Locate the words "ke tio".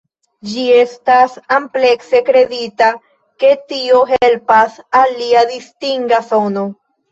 3.45-4.01